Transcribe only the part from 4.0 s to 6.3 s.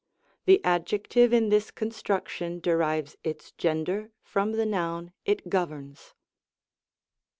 from the noun it governs.